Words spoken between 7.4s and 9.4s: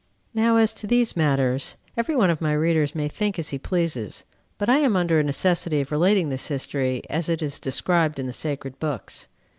is described in the sacred books.